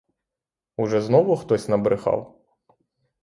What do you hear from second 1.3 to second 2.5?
хтось набрехав?